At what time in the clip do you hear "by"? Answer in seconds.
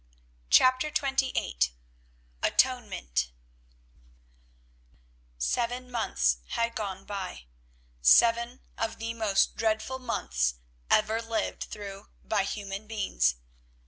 7.05-7.45, 12.23-12.45